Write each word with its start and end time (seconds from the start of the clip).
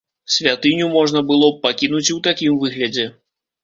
Святыню 0.35 0.87
можна 0.95 1.23
было 1.33 1.51
б 1.53 1.63
пакінуць 1.69 2.05
і 2.09 2.13
ў 2.19 2.29
такім 2.33 2.53
выглядзе. 2.67 3.11